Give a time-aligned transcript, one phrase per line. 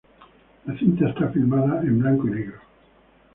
[0.65, 2.59] La cinta está filmada en blanco y negro.